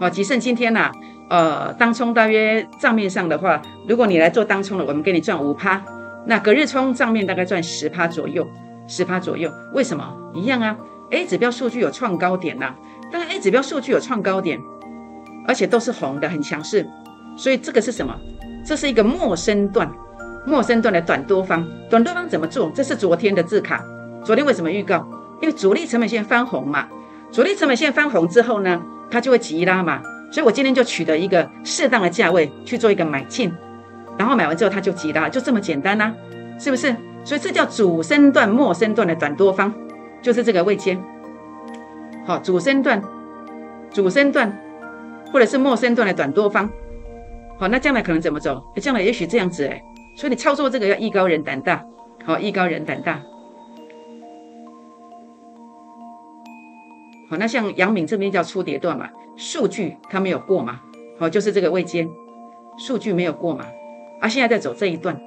[0.00, 0.90] 哦，吉盛今天呢，
[1.28, 5.84] 呃，当冲大约账面上的话，如果你来做当冲的，我们给你赚五趴，
[6.26, 8.46] 那隔日冲账面大概赚十趴左右，
[8.86, 9.50] 十趴左右。
[9.74, 10.16] 为什么？
[10.32, 10.76] 一样啊
[11.10, 12.74] ，A 指标数据有创高点呐，
[13.12, 14.58] 当然 A 指标数据有创高点，
[15.46, 16.88] 而且都是红的，很强势，
[17.36, 18.16] 所以这个是什么？
[18.64, 19.90] 这是一个陌生段。
[20.46, 22.70] 陌生段的短多方，短多方怎么做？
[22.74, 23.82] 这是昨天的字卡。
[24.22, 25.06] 昨天为什么预告？
[25.40, 26.86] 因为主力成本线翻红嘛，
[27.30, 28.80] 主力成本线翻红之后呢，
[29.10, 30.02] 它就会急拉嘛。
[30.30, 33.52] 所以我今天就取得一个适当的价位去做一个买进，
[34.18, 36.12] 然后买完之后它就急拉，就这么简单呐，
[36.58, 36.94] 是不是？
[37.24, 39.72] 所以这叫主升段、末升段的短多方，
[40.20, 40.98] 就是这个位阶。
[42.26, 43.02] 好，主升段、
[43.90, 44.54] 主升段，
[45.32, 46.68] 或者是末升段的短多方。
[47.58, 48.62] 好，那将来可能怎么走？
[48.76, 49.82] 将来也许这样子哎。
[50.16, 51.84] 所以你操作这个要艺高人胆大，
[52.24, 53.20] 好，艺高人胆大。
[57.28, 60.80] 好，那像杨敏这边叫初跌段嘛，数据它没有过嘛，
[61.18, 62.06] 好，就是这个位阶，
[62.78, 63.64] 数据没有过嘛，
[64.20, 65.20] 啊，现在在走这一段，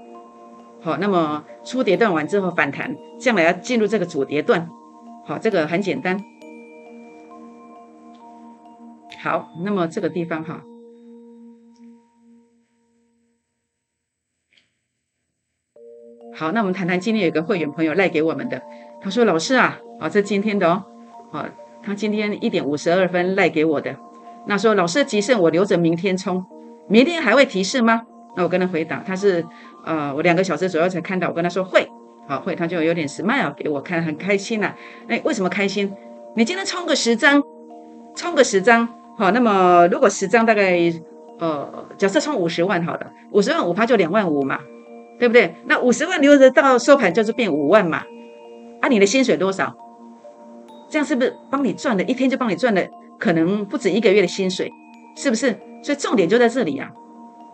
[0.81, 4.69] 好，那么初跌段完之后反弹，将来要进入这个主跌段，
[5.25, 6.23] 好，这个很简单。
[9.19, 10.61] 好，那么这个地方哈，
[16.37, 18.61] 好，那我们谈谈今天有个会员朋友赖给我们的，
[19.01, 20.83] 他说老师啊，啊，这今天的哦，
[21.31, 21.49] 啊。
[21.81, 23.95] 他今天一点五十二分赖给我的，
[24.45, 26.45] 那说老师急胜我留着明天冲，
[26.89, 28.01] 明天还会提示吗？
[28.35, 29.45] 那我跟他回答，他是
[29.85, 31.87] 呃我两个小时左右才看到，我跟他说会，
[32.27, 34.75] 好会，他就有点 smile 给我看，很开心呐。
[35.07, 35.91] 哎，为什么开心？
[36.35, 37.41] 你今天冲个十张，
[38.15, 40.77] 冲个十张，好，那么如果十张大概
[41.39, 44.59] 呃假设冲五十万好了，五十万五趴就两万五嘛，
[45.19, 45.55] 对不对？
[45.65, 48.03] 那五十万留着到收盘就是变五万嘛，
[48.81, 49.75] 啊你的薪水多少？
[50.89, 52.81] 这样是不是帮你赚了一天就帮你赚了，
[53.19, 54.71] 可能不止一个月的薪水，
[55.15, 55.59] 是不是？
[55.83, 56.91] 所以重点就在这里啊，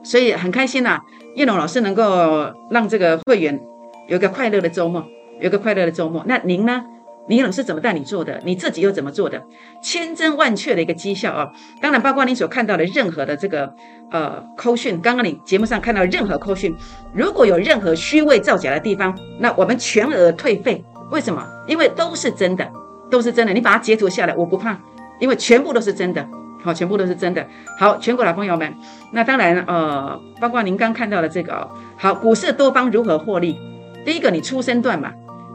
[0.03, 0.99] 所以很开心呐，
[1.35, 3.59] 叶龙老师能够让这个会员
[4.07, 5.03] 有一个快乐的周末，
[5.39, 6.23] 有一个快乐的周末。
[6.27, 6.83] 那您呢？
[7.27, 8.41] 李老师怎么带你做的？
[8.43, 9.41] 你自己又怎么做的？
[9.81, 11.51] 千真万确的一个绩效啊！
[11.81, 13.73] 当然，包括你所看到的任何的这个
[14.11, 16.75] 呃扣讯，刚刚你节目上看到任何扣讯，
[17.13, 20.83] 如果有任何虚伪造假的地方，那我们全额退费。
[21.11, 21.47] 为什么？
[21.67, 22.69] 因为都是真的。
[23.11, 24.75] 都是真的，你把它截图下来，我不怕，
[25.19, 26.27] 因为全部都是真的，
[26.63, 27.45] 好，全部都是真的。
[27.77, 28.73] 好，全国老朋友们，
[29.11, 33.55] 那当然，呃，包括您刚看到的这个，好，股市多方如何获利？
[34.03, 35.11] 第一个，你出生段嘛，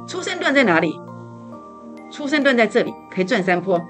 [0.06, 0.94] 出生段在哪里？
[2.10, 3.80] 出生段在这里，可以赚三波。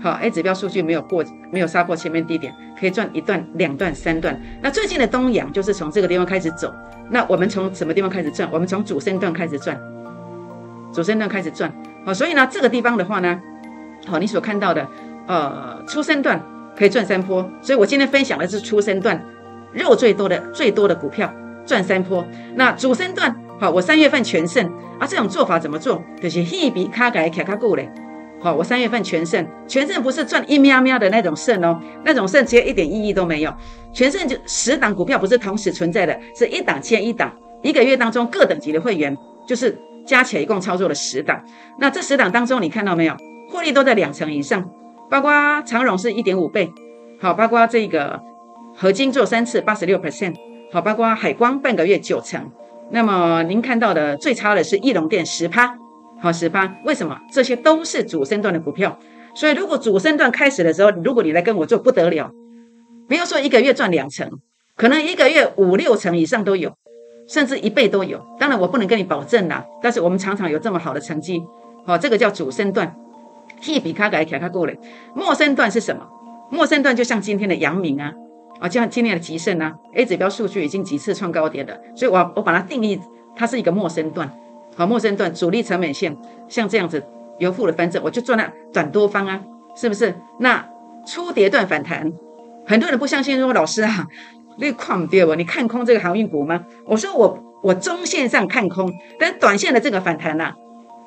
[0.00, 4.40] 好，A 指标数据没有过，没有杀破前面低点，可以赚一段、两段、三段。
[4.62, 6.72] 那最近的东阳就是从这个地方开始走，
[7.10, 8.48] 那我们从什么地方开始赚？
[8.52, 9.76] 我们从主升段开始赚，
[10.92, 11.72] 主升段开始赚。
[12.06, 13.40] 好，所以呢，这个地方的话呢，
[14.06, 14.86] 好，你所看到的，
[15.26, 16.40] 呃，初生段
[16.76, 19.20] 可以赚三波，所以我今天分享的是初生段
[19.72, 21.28] 肉最多的、最多的股票
[21.66, 22.24] 赚三波。
[22.54, 24.66] 那主升段，好，我三月份全胜
[24.98, 26.02] 啊，这种做法怎么做？
[26.20, 27.90] 就是一笔卡改卡卡固嘞。
[28.40, 33.52] 好，我三月份全胜，全胜不是赚一喵喵的那种胜哦，那种胜其实一点意义都没有。
[33.92, 39.16] 全胜就十档股票不是同时存在的，是一档接一档，一个月当中各等级的会员
[39.46, 39.76] 就是。
[40.06, 41.38] 加起来一共操作了十档，
[41.78, 43.14] 那这十档当中，你看到没有？
[43.50, 44.66] 获利都在两成以上，
[45.10, 45.30] 包括
[45.66, 46.72] 长荣是一点五倍，
[47.20, 48.18] 好，包括这个
[48.74, 50.34] 合金做三次八十六 percent，
[50.72, 52.50] 好，包括海光半个月九成。
[52.90, 55.76] 那么您看到的最差的是翼龙电十趴，
[56.20, 57.18] 好十趴，为什么？
[57.32, 58.98] 这些都是主升段的股票，
[59.34, 62.30] 所以如果主升段开始的时候，如果你来跟我做，不得了，
[63.06, 64.30] 不要说一个月赚两成，
[64.76, 66.72] 可能一个月五六成以上都有。
[67.28, 71.42] 甚至一倍都有，当然我不能跟你保证啦，但是我们常常有这么好的成绩，
[71.84, 72.96] 好，这个叫主升段，
[73.66, 74.72] 一比卡改卡卡过了。
[75.14, 76.08] 末升段是什么？
[76.50, 78.14] 末升段就像今天的阳明啊，
[78.60, 83.00] 啊，就像今年的吉盛啊，A 指标数据已经几次创高点了，所以我我把它定义，
[83.36, 84.30] 它是一个陌生段，
[84.76, 86.16] 好，陌生段主力成本线
[86.48, 87.04] 像这样子
[87.38, 89.40] 由负的翻正，我就赚了转多方啊，
[89.76, 90.14] 是不是？
[90.40, 90.68] 那
[91.06, 92.12] 初跌段反弹，
[92.66, 94.06] 很多人不相信说老师啊。
[94.60, 95.36] 你看对不？
[95.36, 96.64] 你看空这个航运股吗？
[96.84, 100.52] 我说我我中线上看空，但短线的这个反弹呐，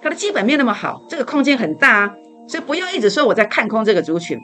[0.02, 2.14] 它的基本面那么好，这个空间很大啊，
[2.48, 4.40] 所以不要一直说我在看空这个族群。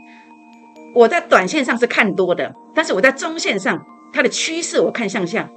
[0.98, 5.48] 我在短线上是看多的，但是我在中线上它的趋势我看向下。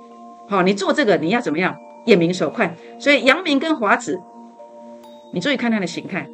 [0.47, 1.75] 好，你做这个你要怎么样？
[2.05, 2.77] 眼明手快。
[2.99, 4.21] 所以阳明跟华子，
[5.33, 6.29] 你注意看它的形态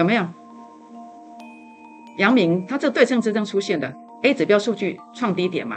[0.00, 0.26] 有没有？
[2.16, 5.76] 阳明它这对称之争出现的 A 指标数据创低点嘛？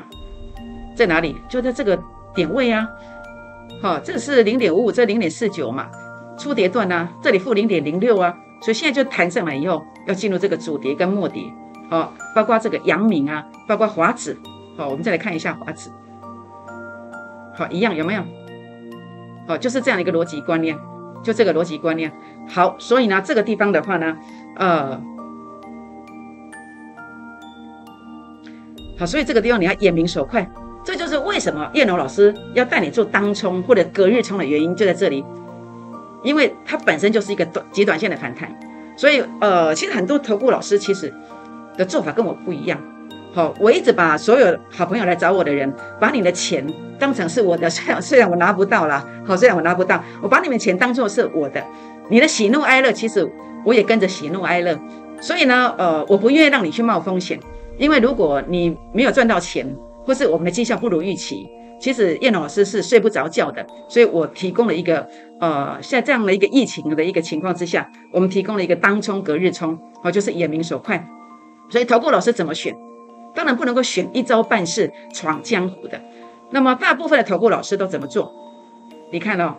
[0.95, 1.35] 在哪里？
[1.47, 2.01] 就在这个
[2.33, 2.89] 点位啊！
[3.83, 5.87] 好，这是零点五五，这零点四九嘛，
[6.39, 11.43] 初跌段啊，这里负零点零六啊，所以现在就弹上来以后，要进入这个主跌跟末跌，
[11.91, 14.37] 好，包括这个阳明啊，包括华子，
[14.77, 15.91] 好，我们再来看一下华子，
[17.53, 18.23] 好，一样有没有？
[19.45, 20.79] 好，就是这样一个逻辑观念，
[21.21, 22.09] 就这个逻辑观念。
[22.47, 24.17] 好，所以呢，这个地方的话呢，
[24.55, 25.01] 呃，
[28.97, 30.49] 好，所以这个地方你要眼明手快。
[30.85, 35.25] 这就是为什么叶龙老师要带你做当冲或者隔日冲的原因就在这里，
[36.23, 38.49] 因为它本身就是一个短极短线的反弹，
[38.95, 41.13] 所以呃，其实很多投顾老师其实
[41.77, 42.79] 的做法跟我不一样。
[43.33, 46.65] 好，我一直把所有好朋友来找我的人，把你的钱
[46.99, 51.63] 当成是我的， 虽然虽然我拿不到啦，好，虽然我拿不到，我把你们钱当做是我的，
[52.09, 53.29] 你的喜怒哀乐，其实
[53.65, 54.77] 我也跟着喜怒哀乐。
[55.21, 57.39] 所以呢，呃，我不愿意让你去冒风险，
[57.77, 59.75] 因为如果你没有赚到钱。
[60.03, 61.47] 或是我们的绩效不如预期，
[61.79, 65.07] 其实叶老师是睡不着觉的，所以我提供了一个
[65.39, 71.07] 呃，在这样的一个疫情的一个情况之下，我们提供了一个当冲隔日冲，哦，就是眼明手快。
[71.71, 72.75] 所以投顾老师怎么选？
[73.33, 75.99] 当然不能够选一招半式闯江湖的。
[76.51, 78.31] 那么大部分的投顾老师都怎么做？
[79.11, 79.55] 你看哦，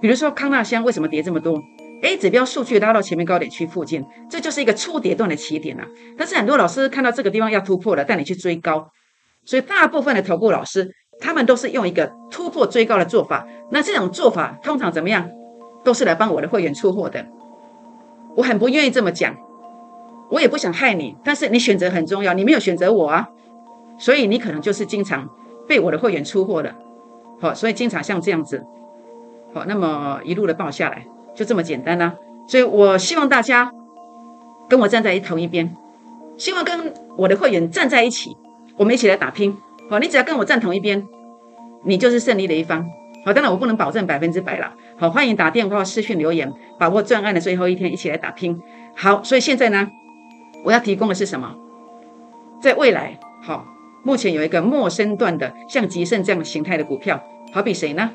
[0.00, 1.58] 比如说康纳香为什么跌这么多
[2.02, 5.86] ？A 指标数据拉到前面高点区附近，这就是一个初跌段的起点啊。
[6.18, 8.90] 但是很多老师看到这个地方要突破了，带你去追高。
[9.46, 13.46] 所以大部分的投顾老师，他们都是用一个突破追高的做法。
[13.70, 15.30] 那这种做法通常怎么样？
[15.82, 17.26] 都是来帮我的会员出货的。
[18.36, 19.34] 我很不愿意这么讲，
[20.30, 23.28] 我也不想害你，但是你选择很重要，你没有选择我啊，
[23.98, 25.28] 所以你可能就是经常
[25.68, 26.74] 被我的会员出货的。
[27.40, 28.64] 好，所以经常像这样子，
[29.52, 32.14] 好，那么一路的报下来，就这么简单啦。
[32.46, 33.72] 所以我希望大家
[34.68, 35.74] 跟我站在一同一边，
[36.36, 38.36] 希望跟我的会员站在一起。
[38.76, 39.56] 我们一起来打拼，
[39.90, 41.06] 好，你只要跟我站同一边，
[41.84, 42.86] 你就是胜利的一方。
[43.26, 44.72] 好，当然我不能保证百分之百了。
[44.96, 48.58] 好，欢迎打电话、私讯留言，把握专案的最后一天，一起来打拼。
[48.96, 49.86] 好，所以现在呢，
[50.64, 51.54] 我要提供的是什么？
[52.60, 53.64] 在未来，好，
[54.04, 58.10] 目前有一个陌生段的像吉盛这样的形态的股票，好比谁呢？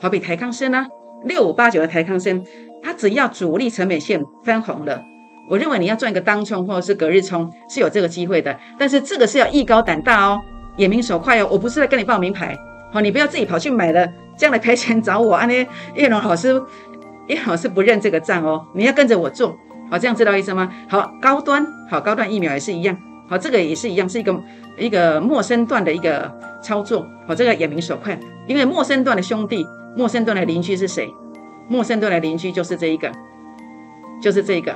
[0.00, 0.86] 好比台康生呢？
[1.24, 2.44] 六五八九的台康生，
[2.82, 5.02] 它只要主力成本线翻红了。
[5.48, 10.40] 我认为你要赚一个当冲或者是隔日冲是有这个机会的，但是这个是要艺高胆大哦，
[10.76, 11.48] 眼明手快哦。
[11.50, 12.54] 我不是在跟你报名牌，
[12.92, 15.34] 好，你不要自己跑去买了，这样来赔钱找我。
[15.34, 16.62] 安妮叶龙老师，
[17.28, 19.56] 叶老师不认这个账哦，你要跟着我做，
[19.90, 20.70] 好，这样知道意思吗？
[20.88, 22.96] 好，高端好，高端疫苗也是一样，
[23.28, 24.42] 好，这个也是一样，是一个
[24.78, 31.08] 一个陌生段的一个操作，好，这个眼明手快，因为陌生段的兄弟，陌生段的邻居是谁？
[31.68, 33.10] 陌生段的邻居就是这一个，
[34.22, 34.74] 就是这一个。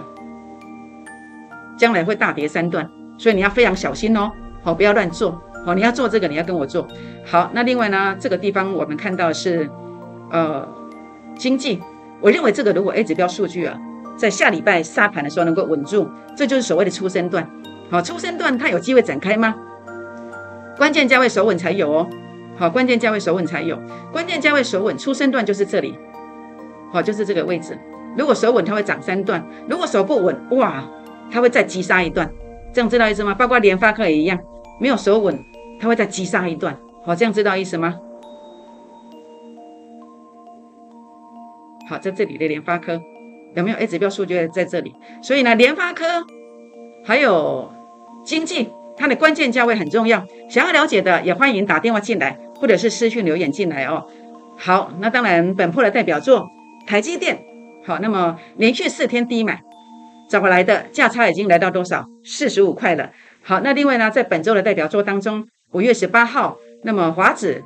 [1.78, 4.30] 将来会大跌三段，所以你要非常小心哦，
[4.62, 6.86] 好，不要乱做，好，你要做这个，你要跟我做
[7.24, 7.50] 好。
[7.54, 9.70] 那另外呢，这个地方我们看到是，
[10.30, 10.68] 呃，
[11.36, 11.80] 经济，
[12.20, 13.78] 我认为这个如果 A 指标数据啊，
[14.20, 16.06] 在下礼拜杀盘的时候能够稳住，
[16.36, 17.48] 这就是所谓的出生段，
[17.90, 19.54] 好，出生段它有机会展开吗？
[20.76, 22.06] 关键价位守稳才有哦，
[22.54, 23.78] 好，关键价位守稳才有，
[24.12, 25.98] 关键价位守稳，出生段就是这里，
[26.92, 27.78] 好，就是这个位置，
[28.14, 30.84] 如果守稳它会涨三段，如果守不稳，哇！
[31.30, 32.30] 它会再急杀一段，
[32.74, 33.32] 这样知道意思吗？
[33.32, 34.38] 包括联发科也一样，
[34.78, 35.38] 没有守稳，
[35.80, 36.76] 它会再急杀一段。
[37.06, 37.94] 好，这样知道意思吗？
[41.88, 43.00] 好，在这里的联发科
[43.54, 44.94] 有没有 A 指标数据在这里？
[45.22, 46.04] 所以呢，联发科
[47.04, 47.72] 还有
[48.24, 50.24] 经济，它的关键价位很重要。
[50.48, 54.06] 想要了解的也欢迎打电话进来，或者是私讯留言进来哦。
[54.56, 56.46] 好，那当然本铺的代表作
[56.86, 57.42] 台积电，
[57.86, 59.62] 好，那么连续四天低买。
[60.28, 62.06] 找回来的价差已经来到多少？
[62.24, 63.10] 四十五块了。
[63.42, 67.64] 好，那另外呢，在本周的代表作当中，五月十八号，那么华指，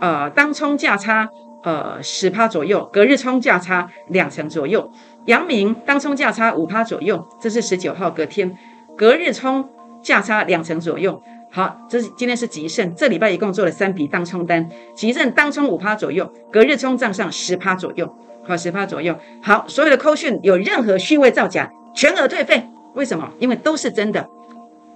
[0.00, 1.28] 呃，当冲价差
[1.64, 4.88] 呃十趴左右，隔日冲价差两成左右。
[5.26, 8.56] 阳明当冲价差五趴左右，这是十九号隔天，
[8.96, 9.68] 隔日冲
[10.02, 11.22] 价差两成左右。
[11.50, 19.16] 好，这是今天是吉盛，这礼拜一共做了三笔当冲单，吉盛当冲五趴左右，隔日冲账上十趴左右，好，十趴左右。
[19.42, 21.70] 好，所有的扣讯有任何虚伪造假。
[21.94, 23.30] 全额退费，为什么？
[23.38, 24.28] 因为都是真的，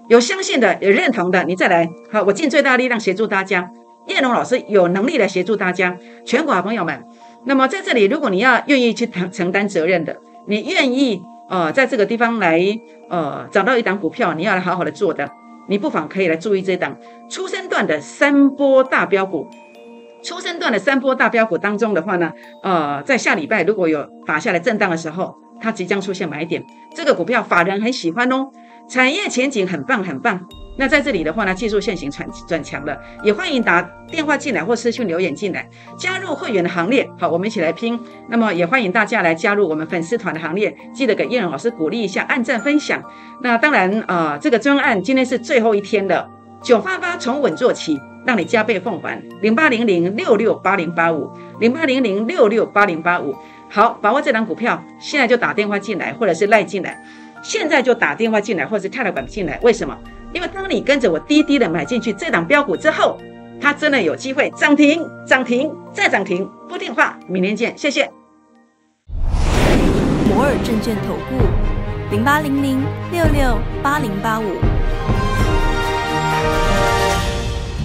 [0.09, 1.89] 有相信的，有认同的，你再来。
[2.13, 3.71] 好，我尽最大力量协助大家。
[4.07, 7.03] 叶龙老师有能力来协助大家，全国好朋友们。
[7.45, 12.61] 那么在这里，如果你要愿意去承承担责任的，你愿意呃在这个地方来
[13.09, 15.31] 呃找到一档股票，你要来好好的做的，
[15.69, 16.97] 你不妨可以来注意这档
[17.29, 19.49] 出生段的三波大标股。
[20.23, 25.35] 出生段的三波大标股当中的话呢，呃，在下礼拜如果有打下来震荡的时候。
[25.63, 26.65] 它即将出现买点，
[26.97, 28.49] 这个股票法人很喜欢哦，
[28.89, 30.49] 产业前景很棒很棒。
[30.81, 37.07] 那在这里的话呢，技术线型转转强了，也欢迎打电话进来或私信留言进来，加入会员的行列。
[37.19, 38.01] 好，我们一起来拼。
[38.31, 42.99] 那么也欢迎大家来加入我们粉丝团的行列，记得给叶荣老师鼓励一下，按赞分享。
[43.43, 46.27] 那当然啊，这个专案今天是最后一天了，
[46.63, 49.23] 九八八从稳做起，让你加倍奉还。
[49.43, 53.37] 零八零零六六八零八五，零八零零六六八零八五。
[53.69, 56.99] 好，把握这档股票，现在就打电话进来，或者是赖进来，
[57.43, 59.61] 现在就打电话进来，或者是泰来管进来。
[59.63, 59.95] 为什么？
[60.33, 63.19] 因为当你跟着我滴滴的买进去这档标股之后，
[63.61, 66.49] 它真的有机会涨停、涨停再涨停。
[66.69, 68.11] 拨电话，明天见，谢谢。
[70.29, 74.45] 摩尔证券投顾零八零零六六八零八五。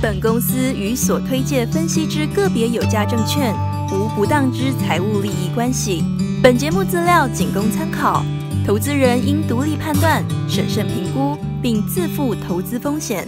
[0.02, 3.54] 本公司与所推荐分析之个别有价证券。
[3.92, 6.04] 无不当之财务利益关系。
[6.42, 8.26] 本节目资料仅供参考，
[8.66, 13.28] 投资人应独立判断、审慎评估，并自负投资风险。